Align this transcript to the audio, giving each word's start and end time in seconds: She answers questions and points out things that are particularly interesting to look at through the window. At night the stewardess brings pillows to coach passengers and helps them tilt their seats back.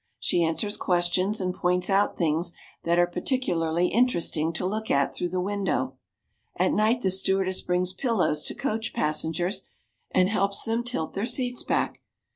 She 0.19 0.41
answers 0.43 0.77
questions 0.77 1.39
and 1.39 1.53
points 1.53 1.87
out 1.87 2.17
things 2.17 2.53
that 2.85 2.97
are 2.97 3.05
particularly 3.05 3.89
interesting 3.89 4.51
to 4.53 4.65
look 4.65 4.89
at 4.89 5.13
through 5.13 5.29
the 5.29 5.39
window. 5.39 5.95
At 6.55 6.73
night 6.73 7.03
the 7.03 7.11
stewardess 7.11 7.61
brings 7.61 7.93
pillows 7.93 8.43
to 8.45 8.55
coach 8.55 8.93
passengers 8.95 9.67
and 10.09 10.27
helps 10.27 10.63
them 10.63 10.83
tilt 10.83 11.13
their 11.13 11.27
seats 11.27 11.61
back. 11.61 12.01